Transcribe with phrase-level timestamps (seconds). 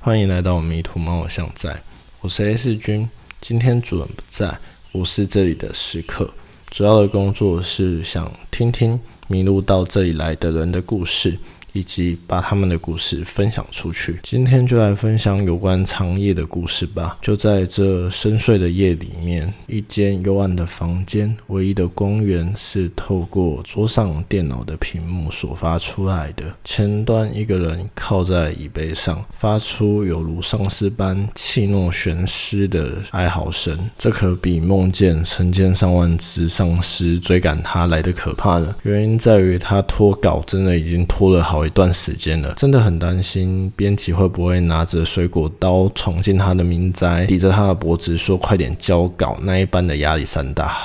[0.00, 1.82] 欢迎来到迷途猫偶像在，
[2.20, 3.08] 我是 A 四君。
[3.40, 4.56] 今天主人不在，
[4.92, 6.32] 我是这里的食客，
[6.70, 11.36] 主要的工作是想听听迷路到这里来的人的故事。
[11.78, 14.18] 以及把他们的故事分享出去。
[14.24, 17.16] 今天就来分享有关长夜的故事吧。
[17.22, 26.52] 就在这深邃的夜里面，一间幽暗的房间，唯一的光源是透过桌上电脑的屏幕所发出来的。
[26.64, 33.88] 前端一个人靠在椅背上，发出有如丧尸般气诺悬尸的哀嚎声。
[33.96, 38.76] 这可比梦见成千上万只丧尸追赶他来的可怕了。
[38.82, 41.67] 原因在于他拖稿真的已经拖了好。
[41.68, 50.78] 一段时间了，真的很担心编辑会不会拿着水果刀闯进他的民宅，抵着他的脖子说快点交稿，那一般的压力山大。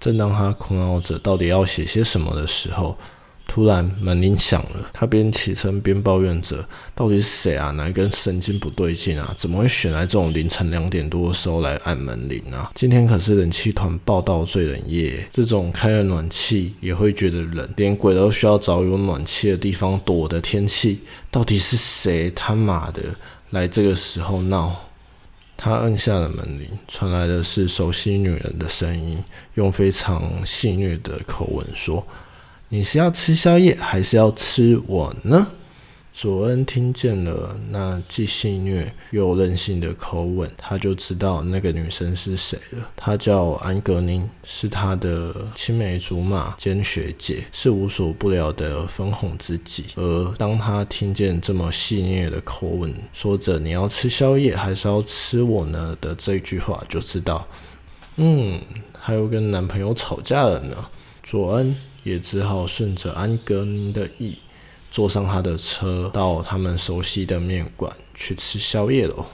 [0.00, 2.98] 正当他苦恼着到底要写些什么的时候，
[3.48, 7.70] 突然门铃响了，他边起身边抱怨着：“到底是谁啊？
[7.70, 9.32] 哪根神经不对劲啊？
[9.36, 12.70] 怎么会选在这种凌晨两点多的时候来按门铃啊？
[12.74, 23.02] 今天可是冷气团报道最冷夜，这种开了暖气也会觉得冷，连鬼都需要找有暖气的地方躲的天气，到底是谁他妈的
[23.50, 24.74] 来这个时候闹？”
[25.56, 32.06] 他按下了门铃，传来的是熟悉女人的声音，用非常戏谑的口吻说。
[32.68, 35.46] 你是要吃宵夜，还是要吃我呢？
[36.12, 42.90] 佐恩听见了那既戏谑又任性的口吻，他就知道那个女生是谁了。
[42.96, 49.84] 她叫安格宁，是他的青梅竹马兼学姐，是无所不了的粉红知己。
[49.94, 57.46] 而当他听见这么戏谑的口吻，说着“你要吃宵夜，还是要吃我呢”的这句话，就知道，
[58.16, 58.60] 嗯，
[58.98, 60.74] 还有跟男朋友吵架了呢。
[61.22, 61.76] 佐恩。
[62.06, 64.38] 也只好顺着安格尼的意，
[64.92, 69.26] 坐上他的车，到他们熟悉的面馆去吃宵夜喽。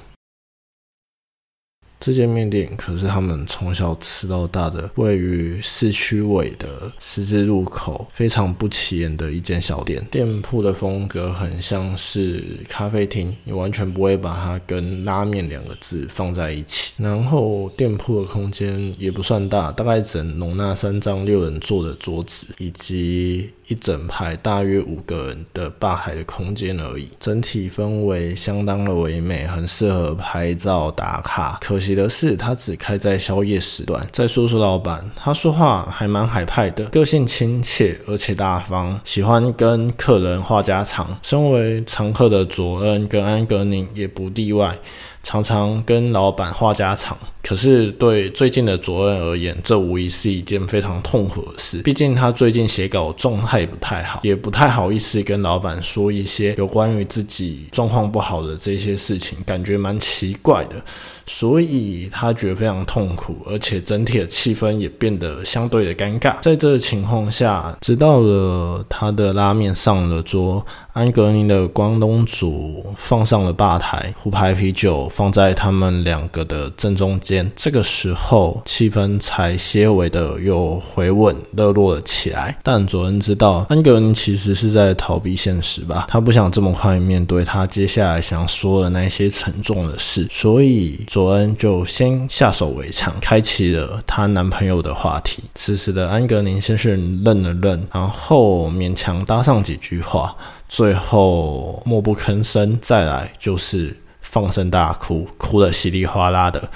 [2.04, 10.04] 这间面店可是他们从小吃到大的，位于市区尾的十字路口，非常不起眼的一间小店。
[10.10, 16.92] 店铺的风格很像是咖啡厅，你完全不会把它跟拉面两个字放在一起。
[16.96, 27.08] 然后店铺的空间也不算大，大概只能容纳三张六人坐的桌子，以及一整排大约五个人的吧台的空间而已。
[27.20, 31.60] 整体氛围相当的唯美，很适合拍照打卡。
[31.62, 31.91] 可惜。
[31.94, 34.06] 的是，他只开在宵夜时段。
[34.12, 41.18] 再说说老板，他说话还蛮海派的，个性亲切而且大方，喜欢跟客人话家常。
[41.22, 44.76] 身为常客的佐恩跟安格宁也不例外。
[45.22, 51.80] 常常跟老板话家常，可是对最近的佐恩而言，这无疑是一件非常痛苦的事。
[51.82, 60.76] 毕竟他最近写稿状态不太好，也不太好意思跟老板说一些有关于自己状况不好的这些事情，感觉蛮奇怪的。
[61.24, 66.40] 所以他觉得非常痛苦，而且整体的气氛也变得相对的尴尬。
[66.42, 70.66] 在这个情况下，直到了他的拉面上了桌。
[70.92, 77.50] 安格尼的关东煮放上了吧台，胡牌啤酒放在他们两个的正中间。
[77.56, 82.58] 这个时候，气氛才些微的又回稳热络了起来。
[82.62, 86.04] 但佐恩知道，安格尼其实是在逃避现实吧？
[86.10, 95.42] 他不想这么快面对他接下来想说的那些沉重的事，所以佐恩就先下手为强，开启了她男朋友的话题。
[95.54, 100.36] 此时的安格尼先是愣了愣，然后勉强搭上几句话。
[100.74, 106.70] 最后默不吭声，再来就是放声大哭，哭得稀里哗啦的。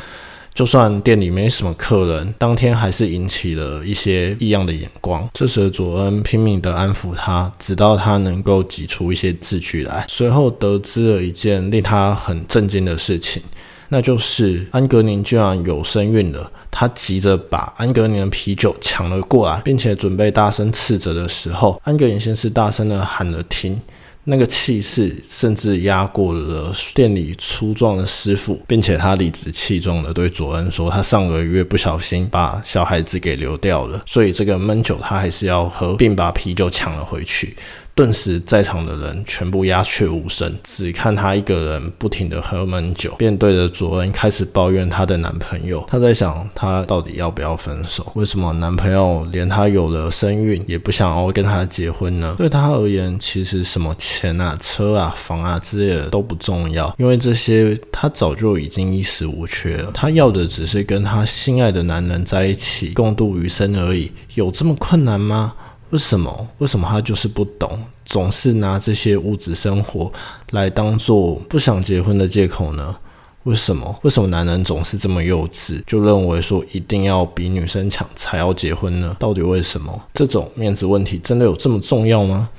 [0.52, 5.26] 就算店里没什么客人，当天还是引起了一些异样的眼光。
[5.32, 10.04] 这时佐恩拼命地安抚他，直到他能够挤出一些字句来。
[10.08, 13.42] 随后得知了一件令他很震惊的事情。
[13.88, 23.80] 那就是安格宁居然有身孕了，他急着把安格宁的啤酒抢了过来，并且准备大声斥责的时候，安格宁先是大声的喊了停，
[24.24, 37.54] 那个气势甚至压过了店里粗壮的师傅，并且他理直气壮的对佐恩说，他上个月不小心把小孩子给流掉了，所以这个闷酒他还是要喝，并把啤酒抢了回去。
[37.96, 45.82] 顿时，在场的人全部鸦雀无声，只看他一个人不停的喝闷酒，便对着佐恩开始抱怨她的男朋友。
[45.88, 48.12] 她在想，她到底要不要分手？
[48.14, 52.34] 为什么男朋友连她有了身孕也不想要跟她结婚呢？
[52.36, 59.90] 对她而言，其实什么钱啊、车啊、房啊之类的都不重要，因为这些她早就已经衣食无缺了。
[59.94, 64.12] 她要的只是跟她心爱的男人在一起共度余生而已。
[64.34, 65.54] 有这么困难吗？
[65.96, 66.46] 为什么？
[66.58, 67.82] 为什么他就是不懂？
[68.04, 70.12] 总是拿这些物质生活
[70.50, 72.98] 来当做不想结婚的借口呢？
[73.44, 73.98] 为什么？
[74.02, 79.16] 为什么男人总是这么幼稚，就认为说一定要比女生强才要结婚呢？
[79.18, 80.02] 到底为什么？
[80.12, 82.50] 这种面子问题真的有这么重要吗？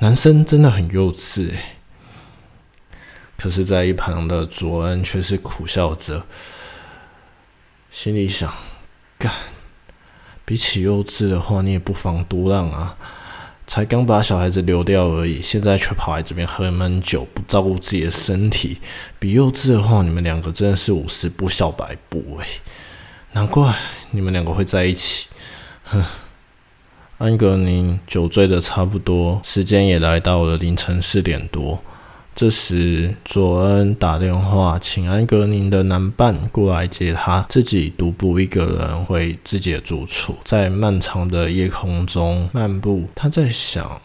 [0.00, 1.52] 男生真的很幼稚。
[3.38, 6.24] 可是，在一旁的卓恩却是苦笑着，
[7.92, 8.52] 心里想：
[9.16, 9.32] 干，
[10.50, 12.96] 比起幼稚的话，你也不妨多让啊。
[13.68, 18.78] 才刚把小孩子流掉而已，现在却跑来这边喝闷酒，不照顾自己的身体。
[19.20, 22.46] 比幼稚的话，你们两个真的是五十步笑百步诶，
[23.30, 23.72] 难怪
[24.10, 25.28] 你们两个会在一起。
[25.84, 26.04] 哼，
[27.18, 31.80] 安格宁酒醉的差不多，时间也来到了凌晨四点多。
[32.40, 40.38] 这时，佐恩打电话请安格宁的男伴过来接他，自己独步一个人回自己的住处。
[40.42, 44.00] 在漫长的夜空中漫步，他在想：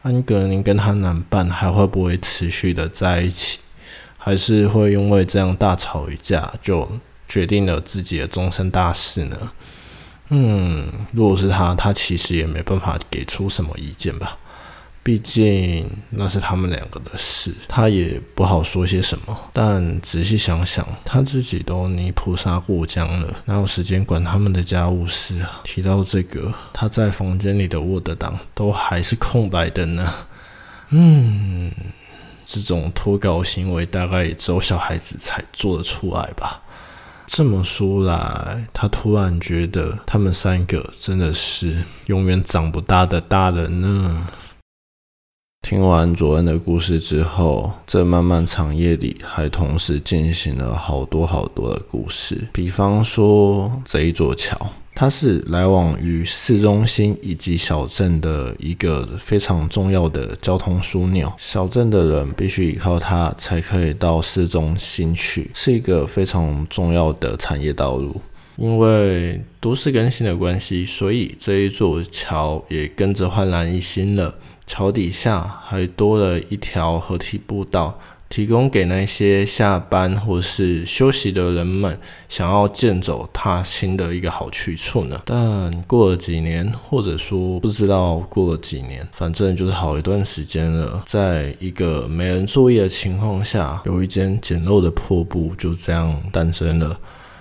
[0.00, 3.58] 安格宁跟他男伴还会不会持续的在一起，
[4.16, 6.92] 还是会因为这样大吵一架就
[7.28, 9.52] 决定了自己的终身大事呢？
[10.30, 14.38] 嗯，如果是他，他其实也没办法给出什么意见吧。
[15.04, 19.38] 毕竟那是他们两个的事，他也不好说些什么。
[19.52, 25.60] 但仔细想想，他自己都泥菩萨过江了，哪有时间管他们的家务事啊？
[25.62, 30.14] 提到这个，他在房间里的 Word 档都还是空白的呢。
[30.88, 31.70] 嗯，
[32.46, 36.62] 这种脱稿行为大概也只有小孩子才做得出来吧。
[37.26, 44.28] 这么说来，他突然觉得他们三个真的是永远长不大的大人呢。
[45.64, 52.36] 听完卓恩的故事之后，这漫漫长夜里还同时进行了好多好多的故事。
[52.52, 54.54] 比方说，这一座桥，
[54.94, 61.32] 它是来往于市中心以及小镇的一个非常重要的交通枢纽。
[61.38, 68.20] 小镇的人必须依靠它才可以到市中心去，是一个非常重要的产业道路。
[68.56, 74.32] 因为都市更新的关系，所以这一座桥也跟着焕然一新了。
[74.66, 85.20] 桥底下还多了一条合体步道，提供给那些下班或是休息的人们想要健走踏青的一个好去处呢。
[85.26, 96.96] 但过了几年，或者说不知道过了几年，反正就是好一段时间了，在一个没人注意的情况下，有一间简陋的破布就这样诞生了。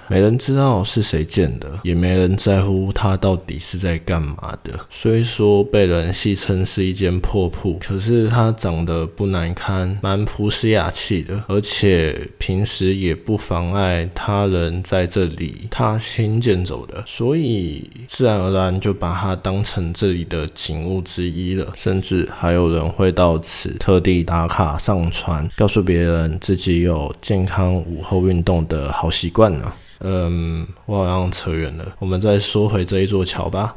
[0.07, 4.79] 没人知道是谁建的，也没人在乎它到底是在干嘛的。
[4.89, 21.65] 虽说被人戏称是一间破铺，可是它长得不难看，蛮朴实雅气的，而且平时也不妨碍他人在这里踏青健走的，所以自然而然就把它当成这里的景物之一了。
[21.75, 29.73] 甚至还有人会到此特地打卡上传，告诉别人自己有健康午后运动的好习惯呢。
[30.03, 31.95] 嗯，我好像扯远了。
[31.97, 33.75] 我们再说回这一座桥吧。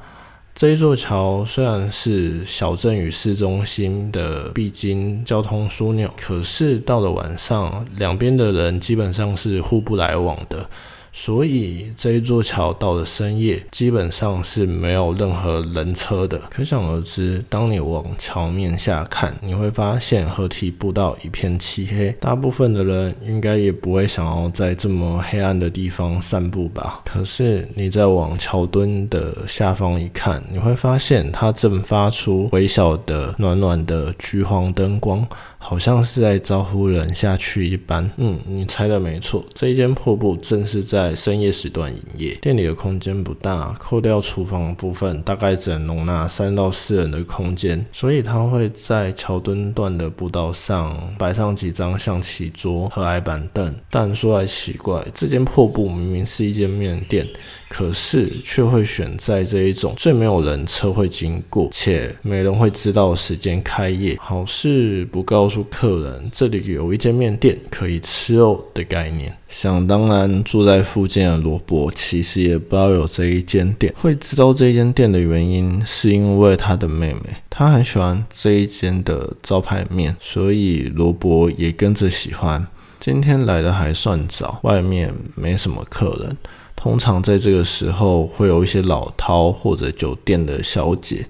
[0.55, 10.69] 这一座桥虽然是小镇与市中心的必经交通枢纽，可是到了晚上，两边的人基本上是互不来往的。
[11.19, 16.39] 所以这一座桥到了深夜，基本上是没有任何人车的。
[16.51, 27.01] 可想而知，当你往桥面下看，你会发现河堤步道一片漆黑，大部分的人应该也不会想要在这么黑暗的地方散步吧。
[27.07, 35.27] 可是你在往桥墩的下方一看，你会发现它正发出微小的暖暖的橘黄灯光。
[35.69, 38.09] 好像是在招呼人下去一般。
[38.19, 42.39] 嗯，你猜的没错，这一间破布正是在深夜时段营业。
[42.41, 53.75] 店里的空间不大，扣掉厨房部分，大概只能容纳三到四人的空间，所以他会在桥墩段的步道上摆上几张象棋桌和矮板凳。
[53.91, 57.27] 但说来奇怪，这间破布明明是一间面店。
[57.69, 69.37] 可是却会选在这一种最没有人车会经过，且没人会知道时间开业，好事不告诉客人，这里有一间面店可以吃肉的概念。
[69.49, 82.67] 想当然，住在附近的罗伯其实也不知道有这一间店，会知道这间店的原因，是因为他的妹妹，她很喜欢这一间的招牌面，所以罗伯也跟着喜欢。
[82.99, 86.37] 今天来的还算早，外面没什么客人。
[86.75, 91.27] 通常在这个时候，会有一些老饕或者酒店的小姐，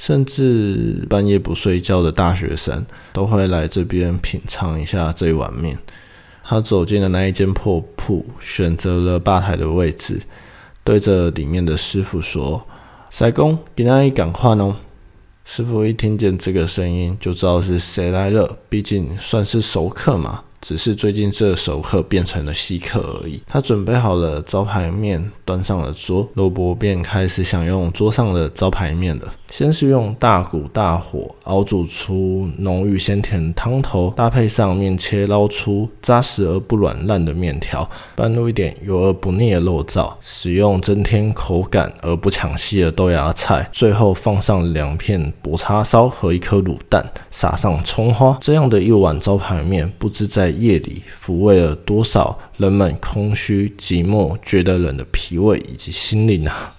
[0.00, 5.76] 甚至半夜不睡觉的大学生，都会来这边品尝一下这一碗面。
[6.42, 10.22] 他走进了那一间破铺，选择了吧台的位置，
[10.82, 12.66] 对着里面的师傅说
[13.10, 14.74] ：“塞工，今天赶快哦。”
[15.44, 20.44] 师傅一听见这个声音，就知道是谁来了，毕竟算是熟客嘛。
[20.60, 23.42] 只是最近这熟客变成了稀客而已。
[23.46, 29.32] 他准备好了招牌面，端上了桌，罗伯便开始享用桌上的招牌面了。
[29.50, 56.76] 先是用大骨大火熬煮出浓郁鲜甜汤头，搭配上面切捞出扎实而不软烂的面条，拌入一点油而不腻的肉燥，使用增添口感而不抢戏的豆芽菜，最后放上两片薄叉烧和一颗卤蛋，撒上葱花，这样的一碗招牌面，不知在夜里抚慰了多少人们空虚、寂寞、觉得冷的脾胃以及心灵啊！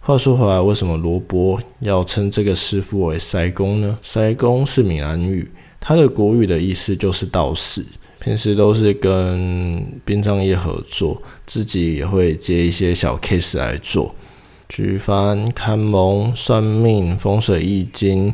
[0.00, 3.98] 话说回来，为什么罗伯要称这个师傅为塞公呢？
[4.02, 7.84] 塞公是闽南语，它的国语的意思就是道士，
[8.18, 14.14] 平时都是跟殡葬业合作，自己也会接一些小 case 来做，
[14.68, 18.32] 举凡看蒙、算命、风水、易经、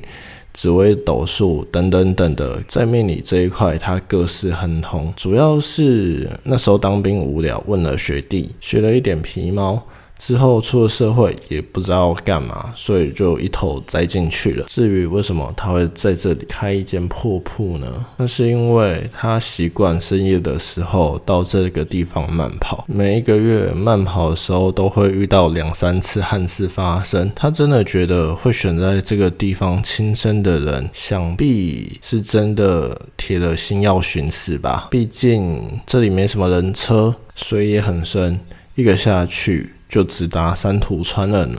[0.57, 5.13] 紫微斗数等等等的，在命理这一块，他各式很通。
[5.15, 9.87] 主要是那时候当兵无聊，问了学弟，学了一点皮毛。
[10.19, 14.65] 之后出了社会也不知道干嘛，所以就一头栽进去了。
[14.69, 18.07] 至于为什么他会在这里开一间破铺呢？
[18.17, 27.31] 那是因为他习惯深夜的时候到这个地方慢跑，每一个月慢跑的时候都会遇到两三次憾事发生。
[27.35, 34.89] 他真的觉得会选在这个地方轻生的人，想必是真的铁了心要寻死吧。
[34.91, 38.41] 毕竟这里没什么人车，水也很深，
[38.75, 39.76] 一个下去。
[39.89, 41.59] 就直达三途川了呢。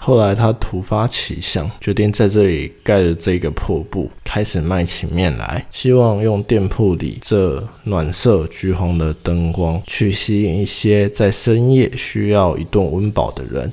[0.00, 13.72] 后来他突发奇想，决定在这里盖了这个破布，开始卖起面来，希望用店铺里这暖色橘红的灯光，去吸引一些在深夜需要一顿温饱的人，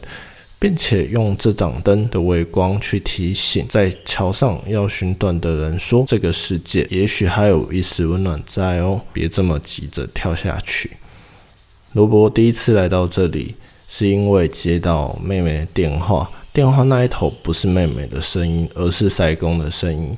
[0.58, 10.89] 并且用这盏灯的微光去提醒在桥上要寻短的人说：这个世界也许还有一丝温暖在哦，别这么急着跳下去。
[11.94, 13.53] 罗伯第一次来到这里。
[13.88, 20.17] 是因为接到妹妹的电话，电话那一头不是妹妹的声音，而是塞公的声音。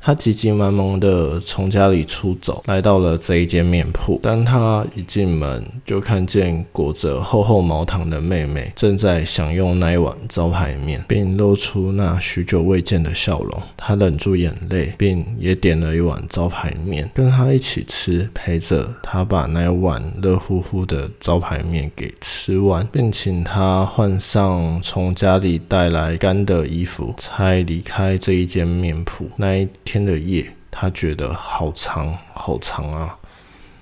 [0.00, 4.20] 他急急忙忙的从家里出走，来到了这一间面铺。
[4.22, 13.62] 当他一进门，就看见裹着厚厚毛毯的妹妹正在享用那一碗招牌面，并露出那许久未见的笑容。
[13.76, 29.30] 他忍住眼泪，并也点了一碗招牌面，跟他一起吃，陪着他把那碗热乎乎的招牌面给吃完，并请他换上从家里带带来干的衣服，才离开这一间面铺。
[29.36, 29.68] 那一。
[29.84, 33.16] 天的夜，他觉得好长好长啊！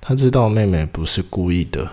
[0.02, 1.88] 他知道妹妹不是故意的，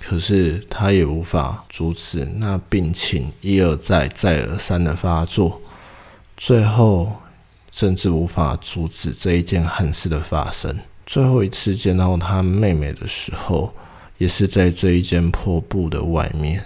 [0.00, 5.60] 可是他也无法阻止那病情一而再、再而三的发作，
[6.38, 7.12] 最后
[7.70, 10.74] 甚至无法阻止这一件憾事的发生。
[11.04, 13.74] 最后一次见到他妹妹的时候，
[14.16, 16.64] 也是在这一间破布的外面，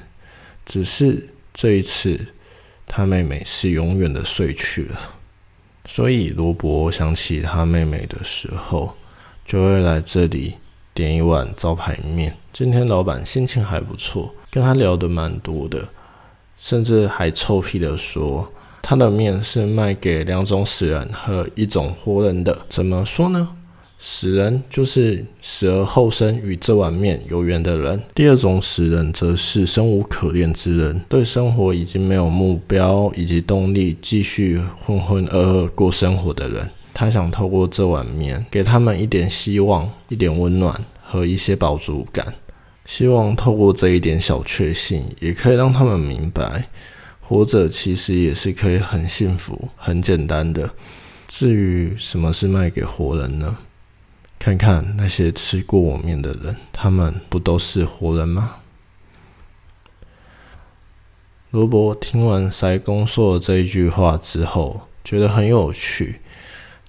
[0.65, 2.35] 只是这一次，
[2.89, 4.99] 他妹妹是永远的睡去了。
[5.87, 8.95] 所以罗伯想起他妹妹的时候，
[9.47, 10.55] 就会来这里
[10.93, 12.37] 点一碗招牌面。
[12.53, 15.89] 今天老板心情还不错，跟他聊得蛮多的，
[16.59, 18.53] 甚至还臭屁的说
[18.83, 22.67] 他的面是卖给两种死人和一种活人的。
[22.69, 23.57] 怎么说呢？
[24.01, 36.71] 死人就是死而后生，与这碗面有缘的人；第二种死人则是生无可恋之人，对生活已经没有目标以及动力，继续浑浑噩噩过生活的人。
[36.95, 42.35] 他想透过这碗面，给他们一点希望、一点温暖和一些饱足感。
[42.87, 46.69] 希望透过这一点小确幸，也可以让他们明白，
[47.21, 50.71] 活着其实也是可以很幸福、很简单的。
[51.27, 53.59] 至于什么是卖给活人呢？
[54.39, 58.57] 看看那些吃过我面的人，他们不都是活人吗？
[61.51, 66.21] 罗伯听完塞公说的这一句话之后，觉得很有趣，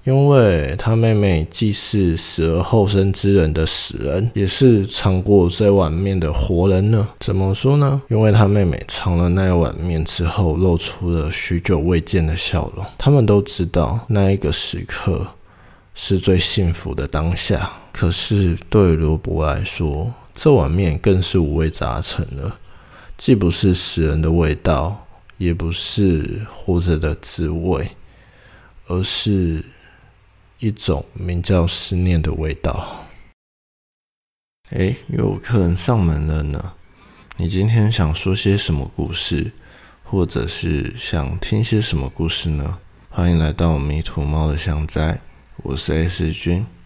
[0.04, 7.08] 因为他妹妹既是死而后生之人的死人，也是尝过这碗面的活人呢。
[7.20, 8.02] 怎么说呢？
[8.10, 12.86] 因为他妹妹尝了那一碗面之后，露出了许久未见的笑容。
[12.98, 15.28] 他们都知道那一个时刻。
[16.02, 17.70] 是最幸福的当下。
[17.92, 22.58] 可是对罗伯来说，这碗面更是五味杂陈了，
[23.18, 25.06] 既不是死人的味道，
[25.38, 27.92] 也不是活着的滋味，
[28.88, 29.66] 而是
[30.60, 33.06] 一种名叫思念的味道。
[34.70, 36.74] 哎，有客人上门了呢。
[37.36, 39.52] 你今天想说些什么故事，
[40.06, 42.78] 或者是想听些什么故事呢？
[43.10, 45.20] 欢迎来到迷途猫的香斋，
[45.62, 46.79] 我是 S 君。